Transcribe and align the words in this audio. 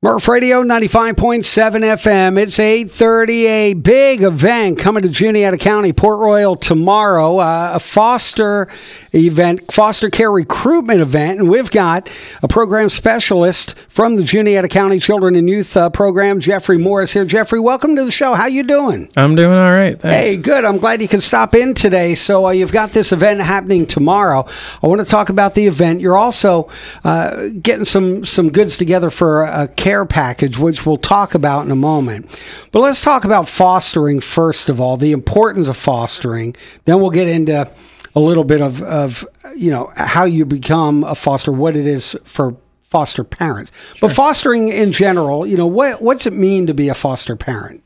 Murph 0.00 0.28
Radio 0.28 0.62
95.7 0.62 1.82
FM. 1.82 2.38
It's 2.38 2.60
8:30. 2.60 3.46
A 3.46 3.74
big 3.74 4.22
event 4.22 4.78
coming 4.78 5.02
to 5.02 5.08
Juniata 5.08 5.56
County, 5.56 5.92
Port 5.92 6.20
Royal 6.20 6.54
tomorrow. 6.54 7.38
Uh, 7.38 7.72
a 7.74 7.80
foster 7.80 8.68
event, 9.12 9.72
foster 9.72 10.08
care 10.08 10.30
recruitment 10.30 11.00
event, 11.00 11.40
and 11.40 11.48
we've 11.48 11.72
got 11.72 12.08
a 12.44 12.46
program 12.46 12.90
specialist 12.90 13.74
from 13.88 14.14
the 14.14 14.22
Juniata 14.22 14.68
County 14.68 15.00
Children 15.00 15.34
and 15.34 15.50
Youth 15.50 15.76
uh, 15.76 15.90
Program, 15.90 16.38
Jeffrey 16.38 16.78
Moore's 16.78 17.12
here. 17.12 17.24
Jeffrey, 17.24 17.58
welcome 17.58 17.96
to 17.96 18.04
the 18.04 18.12
show. 18.12 18.34
How 18.34 18.46
you 18.46 18.62
doing? 18.62 19.08
I'm 19.16 19.34
doing 19.34 19.58
all 19.58 19.72
right. 19.72 20.00
Thanks. 20.00 20.30
Hey, 20.30 20.36
good. 20.36 20.64
I'm 20.64 20.78
glad 20.78 21.02
you 21.02 21.08
could 21.08 21.24
stop 21.24 21.56
in 21.56 21.74
today. 21.74 22.14
So 22.14 22.46
uh, 22.46 22.50
you've 22.50 22.70
got 22.70 22.90
this 22.90 23.10
event 23.10 23.40
happening 23.40 23.84
tomorrow. 23.84 24.46
I 24.80 24.86
want 24.86 25.00
to 25.00 25.04
talk 25.04 25.28
about 25.28 25.54
the 25.54 25.66
event. 25.66 26.00
You're 26.00 26.16
also 26.16 26.70
uh, 27.02 27.48
getting 27.60 27.84
some 27.84 28.24
some 28.24 28.50
goods 28.50 28.76
together 28.76 29.10
for 29.10 29.42
a 29.42 29.66
care 29.88 30.04
package, 30.04 30.58
which 30.58 30.84
we'll 30.84 30.98
talk 30.98 31.34
about 31.34 31.64
in 31.64 31.70
a 31.70 31.76
moment. 31.76 32.28
But 32.72 32.80
let's 32.80 33.00
talk 33.00 33.24
about 33.24 33.48
fostering 33.48 34.20
first 34.20 34.68
of 34.68 34.82
all, 34.82 34.98
the 34.98 35.12
importance 35.12 35.66
of 35.66 35.78
fostering. 35.78 36.54
Then 36.84 37.00
we'll 37.00 37.10
get 37.10 37.26
into 37.26 37.70
a 38.14 38.20
little 38.20 38.44
bit 38.44 38.60
of, 38.60 38.82
of 38.82 39.26
you 39.56 39.70
know 39.70 39.90
how 39.96 40.24
you 40.24 40.44
become 40.44 41.04
a 41.04 41.14
foster, 41.14 41.50
what 41.50 41.74
it 41.74 41.86
is 41.86 42.14
for 42.24 42.54
foster 42.82 43.24
parents. 43.24 43.72
But 43.98 44.12
fostering 44.12 44.68
in 44.68 44.92
general, 44.92 45.46
you 45.46 45.56
know, 45.56 45.66
what 45.66 46.02
what's 46.02 46.26
it 46.26 46.34
mean 46.34 46.66
to 46.66 46.74
be 46.74 46.90
a 46.90 46.94
foster 46.94 47.34
parent? 47.34 47.82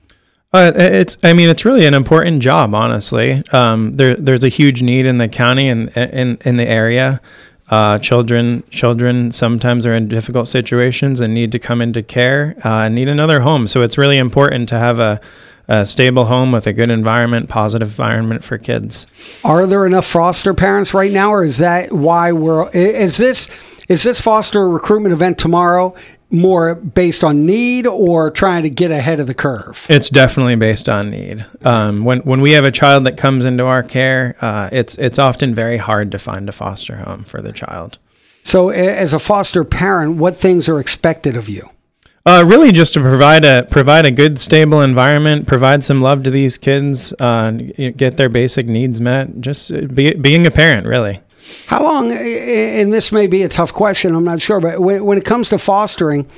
Uh, 0.53 0.73
it's, 0.75 1.25
I 1.25 1.33
mean, 1.33 1.49
it's 1.49 1.65
really 1.65 1.87
an 1.87 1.95
important 1.95 2.43
job, 2.43 2.75
honestly. 2.75 3.43
Um, 3.53 3.93
there, 3.93 4.17
there's 4.17 4.45
a 4.45 4.51
huge 4.51 4.83
need 4.83 5.07
in 5.07 5.17
the 5.17 5.29
county 5.29 5.69
and 5.69 5.89
in, 5.97 6.37
in 6.45 6.57
the 6.57 6.69
area. 6.69 7.23
Uh, 7.69 7.99
children, 7.99 8.63
children 8.71 9.33
sometimes 9.33 9.87
are 9.87 9.95
in 9.95 10.09
difficult 10.09 10.47
situations 10.47 11.21
and 11.21 11.33
need 11.33 11.53
to 11.53 11.59
come 11.59 11.81
into 11.81 12.03
care 12.03 12.55
uh, 12.65 12.89
need 12.89 13.09
another 13.09 13.41
home. 13.41 13.67
So 13.67 13.83
it's 13.83 13.97
really 13.97 14.19
important 14.19 14.69
to 14.71 14.79
have 14.79 14.99
a, 14.99 15.21
a 15.69 15.87
stable 15.87 16.27
home 16.27 16.53
with 16.53 16.67
a 16.67 16.73
good 16.73 16.91
environment, 16.91 17.49
positive 17.49 17.89
environment 17.89 18.45
for 18.45 18.59
kids. 18.59 19.07
Are 19.45 19.67
there 19.67 19.87
enough 19.87 20.07
foster 20.07 20.53
parents 20.53 20.93
right 20.93 21.13
now, 21.13 21.33
or 21.33 21.45
is 21.45 21.59
that 21.59 21.93
why 21.93 22.33
we're? 22.33 22.69
Is 22.71 23.17
this 23.17 23.49
is 23.89 24.03
this 24.03 24.21
foster 24.21 24.69
recruitment 24.69 25.13
event 25.13 25.39
tomorrow? 25.39 25.95
More 26.33 26.75
based 26.75 27.23
on 27.23 27.47
need 27.47 27.87
or 27.87 28.31
trying 28.31 28.63
to 28.63 28.71
get 28.71 28.91
ahead 28.91 29.21
of 29.21 29.27
the 29.27 29.35
curve? 29.35 29.87
It's 29.89 30.11
definitely 30.11 30.57
based 30.57 30.89
on 30.89 31.11
need. 31.11 31.45
Um, 31.65 32.05
when 32.05 32.21
when 32.21 32.41
we 32.41 32.53
have 32.53 32.65
a 32.65 32.71
child 32.71 33.05
that 33.05 33.17
comes 33.17 33.45
into 33.45 33.67
our 33.67 33.83
care, 33.83 34.37
uh, 34.41 34.69
it's 34.73 34.97
it's 34.97 35.19
often 35.19 35.55
very 35.55 35.79
hard 35.79 36.11
to 36.13 36.19
find 36.19 36.49
a 36.49 36.53
foster 36.53 36.97
home 36.97 37.25
for 37.25 37.41
the 37.41 37.53
child. 37.53 37.99
So, 38.43 38.71
as 38.71 39.13
a 39.13 39.19
foster 39.19 39.63
parent, 39.63 40.17
what 40.17 40.37
things 40.37 40.69
are 40.69 40.81
expected 40.81 41.37
of 41.37 41.49
you? 41.49 41.69
Uh, 42.25 42.45
really, 42.47 42.71
just 42.71 42.95
to 42.95 43.01
provide 43.01 43.45
a 43.45 43.65
provide 43.65 44.07
a 44.07 44.11
good, 44.11 44.39
stable 44.39 44.81
environment, 44.81 45.47
provide 45.47 45.83
some 45.85 46.01
love 46.01 46.23
to 46.23 46.31
these 46.31 46.57
kids, 46.57 47.13
uh, 47.21 47.51
get 47.51 48.17
their 48.17 48.29
basic 48.29 48.67
needs 48.67 49.01
met. 49.01 49.41
Just 49.41 49.73
be, 49.95 50.15
being 50.15 50.47
a 50.47 50.51
parent, 50.51 50.87
really. 50.87 51.21
How 51.67 51.83
long, 51.83 52.13
and 52.13 52.93
this 52.93 53.13
may 53.13 53.27
be 53.27 53.43
a 53.43 53.49
tough 53.49 53.73
question, 53.73 54.15
I'm 54.15 54.25
not 54.25 54.43
sure, 54.43 54.61
but 54.61 54.81
when, 54.81 55.19
it 55.19 55.25
comes 55.25 55.49
to 55.51 55.59
fostering, 55.59 56.29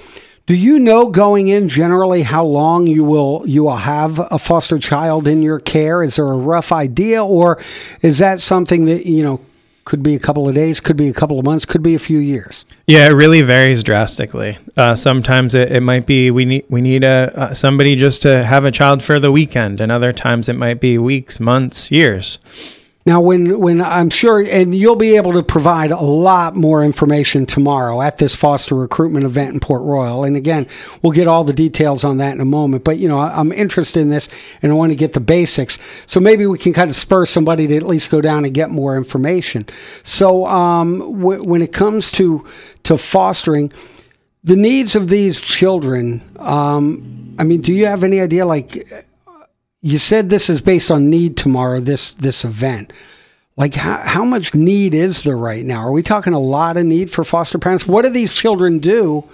do 0.46 0.54
you 0.54 0.78
know 0.78 1.08
going 1.08 1.48
in 1.48 1.68
generally 1.68 2.22
how 2.22 2.44
long 2.44 2.86
you 2.86 3.02
will 3.02 3.44
you 3.46 3.64
will 3.64 3.76
have 3.76 4.18
a 4.30 4.38
foster 4.38 4.78
child 4.78 5.26
in 5.26 5.42
your 5.42 5.58
care? 5.58 6.02
Is 6.02 6.16
there 6.16 6.26
a 6.26 6.36
rough 6.36 6.70
idea, 6.70 7.24
or 7.24 7.58
is 8.02 8.18
that 8.18 8.40
something 8.40 8.84
that 8.84 9.06
you 9.06 9.22
know 9.22 9.40
could 9.84 10.02
be 10.02 10.14
a 10.14 10.18
couple 10.18 10.48
of 10.48 10.54
days, 10.54 10.80
could 10.80 10.96
be 10.96 11.08
a 11.08 11.12
couple 11.12 11.38
of 11.38 11.44
months, 11.44 11.64
could 11.64 11.82
be 11.82 11.94
a 11.94 11.98
few 11.98 12.18
years? 12.18 12.64
Yeah, 12.86 13.06
it 13.08 13.12
really 13.12 13.42
varies 13.42 13.82
drastically. 13.82 14.58
Uh, 14.76 14.94
sometimes 14.94 15.54
it, 15.54 15.70
it 15.70 15.80
might 15.80 16.06
be 16.06 16.30
we 16.30 16.44
need 16.44 16.66
we 16.68 16.80
need 16.80 17.04
a 17.04 17.32
uh, 17.34 17.54
somebody 17.54 17.96
just 17.96 18.22
to 18.22 18.44
have 18.44 18.64
a 18.66 18.70
child 18.70 19.02
for 19.02 19.18
the 19.18 19.32
weekend, 19.32 19.80
and 19.80 19.90
other 19.90 20.12
times 20.12 20.48
it 20.48 20.56
might 20.56 20.80
be 20.80 20.98
weeks, 20.98 21.40
months, 21.40 21.90
years. 21.90 22.38
Now, 23.06 23.20
when, 23.20 23.60
when 23.60 23.82
I'm 23.82 24.08
sure, 24.08 24.40
and 24.40 24.74
you'll 24.74 24.96
be 24.96 25.16
able 25.16 25.34
to 25.34 25.42
provide 25.42 25.90
a 25.90 26.00
lot 26.00 26.56
more 26.56 26.82
information 26.82 27.44
tomorrow 27.44 28.00
at 28.00 28.16
this 28.16 28.34
foster 28.34 28.74
recruitment 28.74 29.26
event 29.26 29.52
in 29.52 29.60
Port 29.60 29.82
Royal. 29.82 30.24
And 30.24 30.36
again, 30.36 30.66
we'll 31.02 31.12
get 31.12 31.28
all 31.28 31.44
the 31.44 31.52
details 31.52 32.02
on 32.02 32.16
that 32.16 32.32
in 32.32 32.40
a 32.40 32.46
moment. 32.46 32.82
But, 32.82 32.96
you 32.96 33.06
know, 33.06 33.20
I'm 33.20 33.52
interested 33.52 34.00
in 34.00 34.08
this 34.08 34.30
and 34.62 34.72
I 34.72 34.74
want 34.74 34.90
to 34.92 34.96
get 34.96 35.12
the 35.12 35.20
basics. 35.20 35.78
So 36.06 36.18
maybe 36.18 36.46
we 36.46 36.56
can 36.56 36.72
kind 36.72 36.88
of 36.88 36.96
spur 36.96 37.26
somebody 37.26 37.66
to 37.66 37.76
at 37.76 37.82
least 37.82 38.08
go 38.08 38.22
down 38.22 38.46
and 38.46 38.54
get 38.54 38.70
more 38.70 38.96
information. 38.96 39.66
So 40.02 40.46
um, 40.46 41.00
w- 41.20 41.44
when 41.44 41.60
it 41.60 41.74
comes 41.74 42.10
to, 42.12 42.46
to 42.84 42.96
fostering, 42.96 43.70
the 44.44 44.56
needs 44.56 44.96
of 44.96 45.08
these 45.08 45.38
children, 45.40 46.22
um, 46.38 47.36
I 47.38 47.44
mean, 47.44 47.60
do 47.60 47.72
you 47.72 47.84
have 47.84 48.02
any 48.02 48.20
idea, 48.20 48.46
like, 48.46 48.86
you 49.84 49.98
said 49.98 50.30
this 50.30 50.48
is 50.48 50.62
based 50.62 50.90
on 50.90 51.10
need 51.10 51.36
tomorrow 51.36 51.78
this 51.78 52.12
this 52.14 52.42
event. 52.44 52.92
Like 53.56 53.74
how, 53.74 53.98
how 53.98 54.24
much 54.24 54.54
need 54.54 54.94
is 54.94 55.22
there 55.22 55.36
right 55.36 55.64
now? 55.64 55.86
Are 55.86 55.92
we 55.92 56.02
talking 56.02 56.32
a 56.32 56.40
lot 56.40 56.76
of 56.76 56.86
need 56.86 57.10
for 57.10 57.22
foster 57.22 57.58
parents? 57.58 57.86
What 57.86 58.02
do 58.02 58.08
these 58.08 58.32
children 58.32 58.78
do 58.78 59.24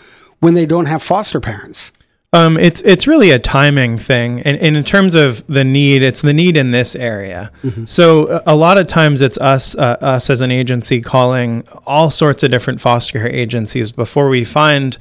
when 0.40 0.54
they 0.54 0.66
don't 0.66 0.86
have 0.86 1.02
foster 1.02 1.40
parents? 1.40 1.92
Um, 2.32 2.58
it's 2.58 2.80
it's 2.82 3.06
really 3.06 3.30
a 3.30 3.38
timing 3.38 3.96
thing, 3.96 4.40
and, 4.42 4.56
and, 4.58 4.76
in 4.76 4.84
terms 4.84 5.16
of 5.16 5.44
the 5.48 5.64
need, 5.64 6.02
it's 6.02 6.22
the 6.22 6.34
need 6.34 6.56
in 6.56 6.70
this 6.70 6.94
area. 6.94 7.50
Mm-hmm. 7.64 7.86
So 7.86 8.40
a 8.46 8.54
lot 8.54 8.78
of 8.78 8.86
times, 8.86 9.20
it's 9.20 9.38
us 9.38 9.74
uh, 9.76 9.96
us 10.00 10.30
as 10.30 10.40
an 10.40 10.52
agency 10.52 11.00
calling 11.00 11.66
all 11.86 12.10
sorts 12.10 12.42
of 12.44 12.50
different 12.52 12.80
foster 12.80 13.18
care 13.18 13.28
agencies 13.28 13.90
before 13.90 14.28
we 14.28 14.44
find 14.44 14.96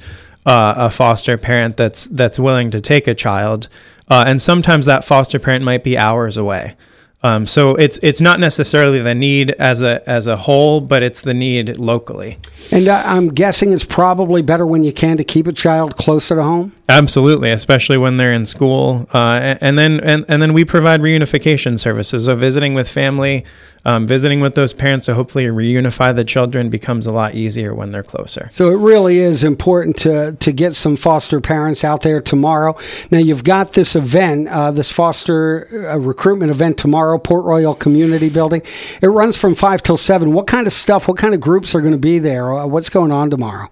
uh, 0.46 0.74
a 0.76 0.90
foster 0.90 1.36
parent 1.36 1.76
that's 1.76 2.06
that's 2.06 2.38
willing 2.38 2.70
to 2.70 2.80
take 2.80 3.06
a 3.06 3.14
child. 3.14 3.68
Uh, 4.08 4.24
and 4.26 4.42
sometimes 4.42 4.86
that 4.86 5.04
foster 5.04 5.38
parent 5.38 5.64
might 5.64 5.84
be 5.84 5.96
hours 5.96 6.36
away. 6.36 6.74
Um, 7.22 7.46
so 7.46 7.74
it's 7.74 7.98
it's 8.02 8.20
not 8.22 8.40
necessarily 8.40 9.00
the 9.00 9.14
need 9.14 9.50
as 9.52 9.82
a 9.82 10.08
as 10.08 10.26
a 10.26 10.36
whole, 10.36 10.80
but 10.80 11.02
it's 11.02 11.20
the 11.20 11.34
need 11.34 11.76
locally. 11.76 12.38
And 12.72 12.88
uh, 12.88 13.02
I'm 13.04 13.28
guessing 13.28 13.72
it's 13.72 13.84
probably 13.84 14.40
better 14.40 14.66
when 14.66 14.84
you 14.84 14.92
can 14.92 15.18
to 15.18 15.24
keep 15.24 15.46
a 15.46 15.52
child 15.52 15.96
closer 15.96 16.36
to 16.36 16.42
home. 16.42 16.74
Absolutely, 16.88 17.50
especially 17.50 17.98
when 17.98 18.16
they're 18.16 18.32
in 18.32 18.46
school, 18.46 19.06
uh, 19.12 19.56
and 19.60 19.76
then 19.76 20.00
and, 20.00 20.24
and 20.28 20.40
then 20.40 20.54
we 20.54 20.64
provide 20.64 21.00
reunification 21.02 21.78
services, 21.78 22.24
so 22.24 22.34
visiting 22.34 22.72
with 22.72 22.88
family, 22.88 23.44
um, 23.84 24.06
visiting 24.06 24.40
with 24.40 24.54
those 24.54 24.72
parents, 24.72 25.06
to 25.06 25.14
hopefully 25.14 25.46
reunify 25.46 26.14
the 26.14 26.24
children 26.24 26.68
becomes 26.68 27.06
a 27.06 27.12
lot 27.12 27.34
easier 27.34 27.74
when 27.74 27.90
they're 27.90 28.02
closer. 28.02 28.48
So 28.52 28.70
it 28.70 28.76
really 28.76 29.18
is 29.18 29.44
important 29.44 29.96
to 29.98 30.32
to 30.32 30.52
get 30.52 30.74
some 30.74 30.96
foster 30.96 31.40
parents 31.40 31.84
out 31.84 32.02
there 32.02 32.20
tomorrow. 32.20 32.76
Now 33.10 33.18
you've 33.18 33.44
got 33.44 33.72
this 33.72 33.96
event, 33.96 34.48
uh, 34.48 34.70
this 34.70 34.90
foster 34.90 35.88
uh, 35.90 35.98
recruitment 35.98 36.50
event 36.50 36.78
tomorrow, 36.78 37.18
Port 37.18 37.44
Royal 37.44 37.74
Community 37.74 38.28
Building. 38.28 38.62
It 39.00 39.08
runs 39.08 39.36
from 39.36 39.54
five 39.54 39.82
till 39.82 39.96
seven. 39.96 40.32
What 40.32 40.46
kind 40.46 40.66
of 40.66 40.72
stuff? 40.72 41.08
What 41.08 41.16
kind 41.16 41.34
of 41.34 41.40
groups 41.40 41.74
are 41.74 41.80
going 41.80 41.92
to 41.92 41.98
be 41.98 42.18
there? 42.18 42.52
Uh, 42.52 42.66
what's 42.66 42.90
going 42.90 43.12
on 43.12 43.30
tomorrow? 43.30 43.68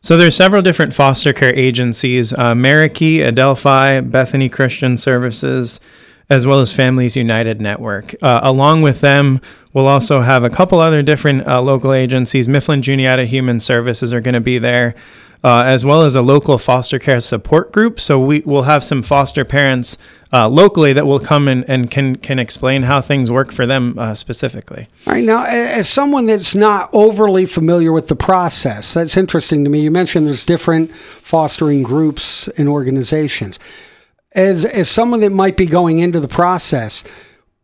So 0.00 0.16
there's 0.16 0.36
several 0.36 0.62
different 0.62 0.94
foster 0.94 1.32
care 1.32 1.54
agencies: 1.54 2.32
uh, 2.32 2.54
Merakey, 2.54 3.18
Adelphoi, 3.18 4.08
Bethany 4.08 4.48
Christian 4.48 4.96
Services, 4.96 5.80
as 6.30 6.46
well 6.46 6.60
as 6.60 6.72
Families 6.72 7.16
United 7.16 7.60
Network. 7.60 8.14
Uh, 8.22 8.40
along 8.42 8.82
with 8.82 9.00
them, 9.00 9.40
we'll 9.72 9.86
also 9.86 10.20
have 10.20 10.44
a 10.44 10.50
couple 10.50 10.78
other 10.80 11.02
different 11.02 11.46
uh, 11.46 11.60
local 11.60 11.92
agencies. 11.92 12.48
Mifflin 12.48 12.82
Juniata 12.82 13.24
Human 13.24 13.60
Services 13.60 14.12
are 14.12 14.20
going 14.20 14.34
to 14.34 14.40
be 14.40 14.58
there 14.58 14.94
uh, 15.44 15.62
as 15.64 15.84
well 15.84 16.02
as 16.02 16.16
a 16.16 16.22
local 16.22 16.58
foster 16.58 16.98
care 16.98 17.20
support 17.20 17.72
group. 17.72 18.00
So 18.00 18.18
we 18.18 18.40
will 18.40 18.62
have 18.62 18.82
some 18.82 19.02
foster 19.02 19.44
parents 19.44 19.96
uh, 20.32 20.48
locally 20.48 20.92
that 20.92 21.06
will 21.06 21.20
come 21.20 21.48
and, 21.48 21.64
and 21.68 21.90
can 21.90 22.16
can 22.16 22.38
explain 22.38 22.82
how 22.82 23.00
things 23.00 23.30
work 23.30 23.52
for 23.52 23.66
them 23.66 23.98
uh, 23.98 24.14
specifically. 24.14 24.88
All 25.06 25.14
right 25.14 25.24
now, 25.24 25.44
as 25.44 25.88
someone 25.88 26.26
that's 26.26 26.54
not 26.54 26.90
overly 26.92 27.46
familiar 27.46 27.92
with 27.92 28.08
the 28.08 28.16
process, 28.16 28.92
that's 28.94 29.16
interesting 29.16 29.64
to 29.64 29.70
me. 29.70 29.80
You 29.80 29.90
mentioned 29.90 30.26
there's 30.26 30.44
different 30.44 30.94
fostering 31.22 31.82
groups 31.82 32.48
and 32.58 32.68
organizations. 32.68 33.58
As 34.32 34.64
as 34.64 34.90
someone 34.90 35.20
that 35.20 35.30
might 35.30 35.56
be 35.56 35.66
going 35.66 36.00
into 36.00 36.20
the 36.20 36.28
process, 36.28 37.02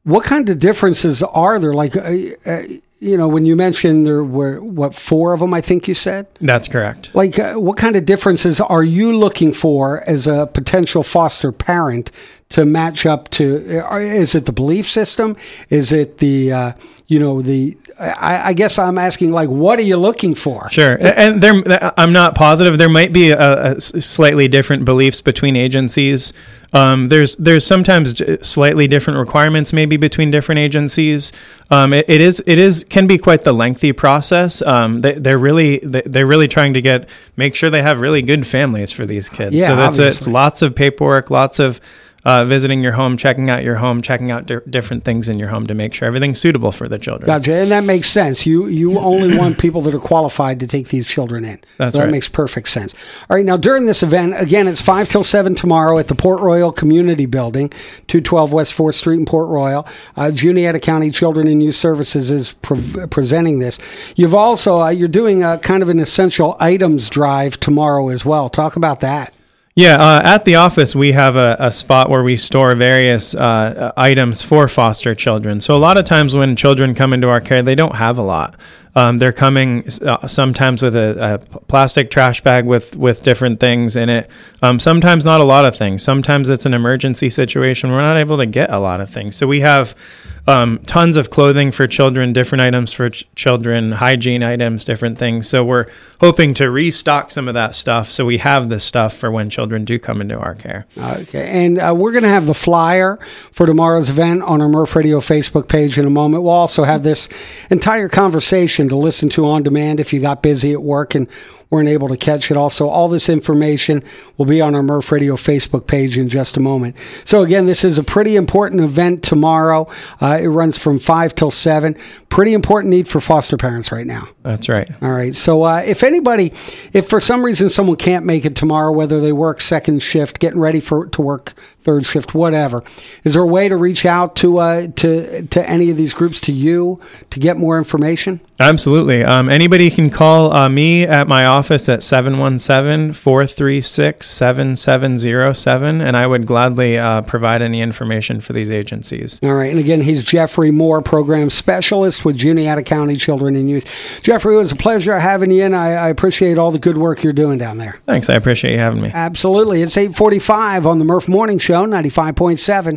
what 0.05 0.25
kind 0.25 0.49
of 0.49 0.59
differences 0.59 1.23
are 1.23 1.59
there? 1.59 1.75
Like, 1.75 1.97
uh, 1.97 2.17
uh, 2.47 2.63
you 3.01 3.19
know, 3.19 3.29
when 3.29 3.45
you 3.45 3.57
mentioned 3.57 4.07
there 4.07 4.25
were 4.25 4.63
what 4.63 4.95
four 4.95 5.33
of 5.33 5.41
them, 5.41 5.53
I 5.53 5.61
think 5.61 5.89
you 5.89 5.95
said. 5.95 6.27
That's 6.41 6.69
correct. 6.69 7.15
Like, 7.15 7.39
uh, 7.39 7.55
what 7.55 7.77
kind 7.77 7.97
of 7.97 8.07
differences 8.07 8.61
are 8.61 8.83
you 8.83 9.17
looking 9.17 9.53
for 9.53 10.03
as 10.09 10.27
a 10.27 10.47
potential 10.47 11.03
foster 11.03 11.53
parent 11.53 12.11
to 12.55 12.65
match 12.65 13.07
up 13.07 13.29
to? 13.31 13.81
uh, 13.91 13.97
Is 13.99 14.35
it 14.35 14.47
the 14.47 14.53
belief 14.53 14.89
system? 14.91 15.37
Is 15.71 15.93
it 15.93 16.19
the 16.19 16.53
uh, 16.53 16.73
you 17.07 17.19
know 17.21 17.43
the? 17.43 17.77
I, 17.99 18.49
I 18.51 18.53
guess 18.55 18.77
I'm 18.79 18.99
asking 18.99 19.31
like, 19.31 19.49
what 19.49 19.79
are 19.79 19.83
you 19.83 19.97
looking 19.97 20.35
for? 20.35 20.69
Sure, 20.71 20.99
and 21.01 21.41
there, 21.41 21.93
I'm 21.97 22.13
not 22.13 22.35
positive. 22.35 22.77
There 22.79 22.89
might 22.89 23.13
be 23.13 23.31
a, 23.31 23.75
a 23.77 23.81
slightly 23.81 24.49
different 24.49 24.85
beliefs 24.85 25.21
between 25.21 25.55
agencies. 25.57 26.33
Um, 26.73 27.09
there's 27.09 27.37
there's 27.37 27.65
sometimes 27.65 28.21
slightly 28.43 28.89
different 28.89 29.21
requirements 29.21 29.73
maybe 29.73 29.97
between 29.97 30.33
different 30.33 30.59
agencies. 30.59 31.33
Um, 31.71 31.93
it, 31.93 32.05
it 32.09 32.21
is 32.21 32.43
it 32.47 32.59
is 32.59 32.85
can 32.89 33.07
be 33.07 33.17
quite 33.17 33.45
the 33.45 33.53
lengthy 33.53 33.93
process. 33.93 34.61
Um, 34.63 35.01
they, 35.01 35.13
they're 35.13 35.39
really 35.39 35.79
they- 35.79 36.03
they're 36.05 36.27
really 36.27 36.49
trying 36.49 36.75
to 36.75 36.81
get 36.81 37.09
make 37.37 37.55
sure 37.55 37.71
they 37.71 37.83
have 37.83 38.01
really 38.01 38.23
good 38.23 38.45
families 38.47 38.91
for 38.91 39.05
these 39.07 39.29
kids. 39.29 39.55
Yeah, 39.55 39.69
so 39.69 39.77
that's 39.77 39.99
it. 40.01 40.17
It's 40.17 40.27
lots 40.27 40.63
of 40.63 40.75
paperwork, 40.75 41.31
lots 41.31 41.61
of 41.61 41.81
uh, 42.25 42.45
visiting 42.45 42.83
your 42.83 42.93
home, 42.93 43.17
checking 43.17 43.51
out 43.51 43.63
your 43.63 43.77
home, 43.77 44.01
checking 44.01 44.31
out 44.31 44.47
di- 44.47 44.61
different 44.71 45.05
things 45.05 45.29
in 45.29 45.39
your 45.39 45.49
home 45.49 45.67
to 45.67 45.75
make 45.75 45.93
sure 45.93 46.09
everything's 46.09 46.41
suitable 46.41 46.73
for 46.73 46.89
the 46.89 46.99
children. 46.99 47.27
Gotcha, 47.27 47.55
and 47.55 47.71
that 47.71 47.85
makes 47.85 48.09
sense. 48.09 48.47
You 48.47 48.67
you 48.67 48.99
only 49.05 49.37
want 49.37 49.59
people 49.59 49.83
that 49.83 49.95
are 49.95 50.01
qualified 50.01 50.61
to 50.61 50.67
take 50.67 50.89
these 50.89 51.07
children 51.07 51.45
in. 51.45 51.61
That's 51.77 51.93
so 51.93 52.01
that 52.01 52.11
makes 52.11 52.29
perfect 52.29 52.69
sense. 52.69 52.95
All 53.29 53.37
right, 53.37 53.45
now 53.45 53.57
during 53.57 53.85
this 53.87 54.03
event, 54.03 54.35
again, 54.41 54.67
it's 54.67 54.81
five 54.81 55.09
till 55.09 55.25
seven 55.25 55.55
tomorrow 55.55 55.99
at 55.99 56.09
the 56.09 56.15
Port 56.15 56.41
Royal 56.41 56.73
Community 56.73 57.27
Building, 57.27 57.71
two 58.07 58.23
twelve 58.23 58.53
West 58.53 58.73
Fourth 58.73 58.97
Street 58.97 59.19
in 59.19 59.27
Port 59.27 59.49
Royal. 59.49 59.87
Uh, 60.17 60.31
Juniata 60.31 60.81
County 60.81 61.11
Children 61.11 61.47
and 61.47 61.63
Youth 61.63 61.77
Services 61.77 62.31
is 62.31 62.55
pre- 62.55 63.07
presenting 63.09 63.59
this. 63.59 63.79
You've 64.17 64.35
also 64.35 64.81
uh, 64.81 64.89
you're 64.89 65.09
doing 65.09 65.43
a 65.45 65.59
kind 65.59 65.83
of 65.83 65.91
an 65.91 66.01
essential 66.01 66.57
items 66.59 67.11
drive 67.11 67.61
tomorrow 67.61 68.09
as 68.09 68.25
well. 68.25 68.49
Talk 68.49 68.77
about 68.77 69.01
that. 69.01 69.34
Yeah, 69.77 69.97
uh, 69.97 70.21
at 70.23 70.45
the 70.45 70.55
office, 70.55 70.95
we 70.95 71.11
have 71.13 71.35
a, 71.35 71.57
a 71.59 71.73
spot 71.73 72.09
where 72.09 72.23
we 72.23 72.37
store 72.37 72.77
various 72.77 73.35
uh, 73.35 73.91
items 73.97 74.41
for 74.41 74.69
foster 74.69 75.17
children. 75.17 75.61
So, 75.61 75.77
a 75.77 75.79
lot 75.79 75.99
of 75.99 76.05
times 76.05 76.33
when 76.33 76.55
children 76.55 76.95
come 76.95 77.13
into 77.13 77.29
our 77.29 77.41
care, 77.41 77.61
they 77.61 77.75
don't 77.75 77.97
have 77.97 78.19
a 78.19 78.23
lot. 78.23 78.55
Um, 78.95 79.19
they're 79.19 79.33
coming 79.33 79.85
uh, 80.03 80.29
sometimes 80.29 80.81
with 80.81 80.95
a, 80.95 81.35
a 81.35 81.59
plastic 81.63 82.13
trash 82.13 82.41
bag 82.41 82.67
with, 82.67 82.95
with 82.95 83.25
different 83.25 83.59
things 83.59 83.97
in 83.97 84.09
it. 84.09 84.31
Um, 84.63 84.79
sometimes 84.79 85.25
not 85.25 85.41
a 85.41 85.45
lot 85.45 85.65
of 85.65 85.77
things. 85.77 86.05
Sometimes 86.05 86.51
it's 86.51 86.67
an 86.67 86.75
emergency 86.75 87.29
situation. 87.29 87.91
We're 87.91 88.03
not 88.03 88.17
able 88.17 88.37
to 88.39 88.47
get 88.47 88.71
a 88.71 88.79
lot 88.79 89.01
of 89.01 89.11
things. 89.11 89.35
So, 89.35 89.49
we 89.49 89.59
have 89.59 89.97
um, 90.47 90.79
tons 90.87 91.17
of 91.17 91.31
clothing 91.31 91.73
for 91.73 91.87
children, 91.87 92.33
different 92.33 92.63
items 92.63 92.93
for 92.93 93.11
ch- 93.11 93.27
children, 93.35 93.93
hygiene 93.93 94.43
items, 94.43 94.85
different 94.85 95.19
things. 95.19 95.49
So 95.49 95.65
we're 95.65 95.87
hoping 96.21 96.53
to 96.55 96.71
restock 96.71 97.31
some 97.31 97.49
of 97.49 97.55
that 97.55 97.75
stuff 97.75 98.11
so 98.11 98.27
we 98.27 98.39
have 98.39 98.69
this 98.69 98.85
stuff 98.85 99.17
for 99.17 99.31
when 99.31 99.49
children 99.49 99.85
do 99.85 99.99
come 99.99 100.21
into 100.21 100.39
our 100.39 100.55
care. 100.55 100.87
Okay, 100.99 101.49
and 101.49 101.79
uh, 101.79 101.95
we're 101.97 102.13
going 102.13 102.25
to 102.25 102.29
have 102.29 102.47
the 102.47 102.55
flyer 102.55 103.19
for 103.53 103.67
tomorrow's 103.67 104.11
event 104.11 104.43
on 104.43 104.61
our 104.61 104.69
Murph 104.69 104.95
Radio 104.95 105.21
Facebook 105.21 105.69
page 105.69 105.99
in 105.99 106.07
a 106.07 106.11
moment. 106.11 106.43
We'll 106.43 106.53
also 106.53 106.85
have 106.85 107.03
this 107.03 107.29
entire 107.71 108.09
conversation 108.09 108.89
to 108.91 108.97
listen 108.97 109.31
to 109.31 109.47
on 109.47 109.63
demand 109.63 109.99
if 109.99 110.13
you 110.13 110.21
got 110.21 110.43
busy 110.43 110.73
at 110.73 110.83
work 110.83 111.15
and 111.15 111.29
weren't 111.75 111.89
able 111.89 112.09
to 112.09 112.17
catch 112.17 112.51
it. 112.51 112.57
Also, 112.57 112.89
all 112.89 113.09
this 113.09 113.29
information 113.29 114.03
will 114.37 114.47
be 114.47 114.61
on 114.61 114.75
our 114.75 114.83
Murph 114.83 115.11
Radio 115.11 115.35
Facebook 115.35 115.87
page 115.89 116.17
in 116.17 116.29
just 116.29 116.57
a 116.57 116.61
moment. 116.61 116.97
So, 117.25 117.43
again, 117.43 117.67
this 117.67 117.85
is 117.85 117.99
a 117.99 118.05
pretty 118.05 118.37
important 118.37 118.81
event 118.81 119.25
tomorrow. 119.25 119.89
Uh, 120.21 120.34
it 120.43 120.49
runs 120.49 120.79
from 120.79 120.99
5 120.99 121.35
till 121.35 121.51
7. 121.51 121.97
Pretty 122.29 122.53
important 122.53 122.91
need 122.91 123.09
for 123.09 123.21
foster 123.21 123.57
parents 123.57 123.93
right 123.93 124.07
now. 124.07 124.29
That's 124.43 124.69
right. 124.69 124.91
All 125.03 125.11
right. 125.11 125.35
So 125.35 125.63
uh, 125.63 125.83
if 125.87 126.03
anybody, 126.03 126.53
if 126.93 127.09
for 127.09 127.21
some 127.21 127.45
reason 127.45 127.71
someone 127.71 127.97
can't 127.97 128.25
make 128.25 128.45
it 128.45 128.57
tomorrow, 128.57 128.93
whether 128.93 129.21
they 129.21 129.33
work 129.33 129.61
second 129.61 130.01
shift, 130.01 130.41
getting 130.41 130.61
ready 130.61 130.81
for 130.81 131.07
to 131.07 131.23
work 131.23 131.53
third 131.83 132.07
shift, 132.07 132.35
whatever, 132.35 132.83
is 133.25 133.35
there 133.35 133.43
a 133.43 133.47
way 133.47 133.69
to 133.69 133.77
reach 133.77 134.05
out 134.05 134.37
to 134.37 134.59
uh, 134.59 134.89
to 134.97 135.47
to 135.47 135.69
any 135.69 135.91
of 135.91 135.97
these 135.97 136.15
groups 136.15 136.41
to 136.43 136.53
you 136.53 137.01
to 137.31 137.39
get 137.39 137.57
more 137.57 137.79
information? 137.79 138.41
Absolutely. 138.61 139.25
Um, 139.25 139.49
anybody 139.49 139.91
can 139.91 140.11
call 140.11 140.53
uh, 140.53 140.69
me 140.69 141.05
at 141.05 141.27
my 141.27 141.45
office 141.45 141.89
at 141.89 142.03
717 142.03 143.13
436 143.13 144.27
7707, 144.27 146.01
and 146.01 146.17
I 146.17 146.27
would 146.27 146.47
gladly 146.47 146.99
uh, 146.99 147.23
provide 147.23 147.63
any 147.63 147.81
information 147.81 148.41
for 148.41 148.53
these 148.53 148.71
agencies. 148.71 149.41
All 149.43 149.55
right. 149.55 149.71
And 149.71 149.81
again, 149.81 150.01
he's 150.01 150.23
Jeffrey 150.23 150.71
Moore, 150.71 151.03
program 151.03 151.51
specialist 151.51 152.25
with 152.25 152.37
Juniata 152.37 152.83
County 152.83 153.17
Children 153.17 153.57
and 153.57 153.69
Youth. 153.69 153.91
Jeffrey, 154.23 154.55
it 154.55 154.59
was 154.59 154.73
a 154.73 154.77
pleasure 154.77 155.19
having 155.19 155.51
you, 155.51 155.65
and 155.65 155.75
I, 155.75 155.93
I 155.93 156.09
appreciate 156.09 156.59
all 156.59 156.71
the 156.71 156.79
good 156.79 156.97
work 156.97 157.25
you're 157.25 157.33
doing 157.33 157.59
down 157.59 157.79
there. 157.79 157.99
Thanks. 158.07 158.31
I 158.31 158.35
appreciate 158.35 158.75
you 158.75 158.79
having 158.79 159.03
me. 159.03 159.11
Absolutely. 159.13 159.83
It's 159.83 159.97
845 159.97 160.87
on 160.87 160.99
the 160.99 161.05
Murph 161.05 161.29
Morning 161.29 161.59
Show, 161.59 161.87
95.7. 161.87 162.93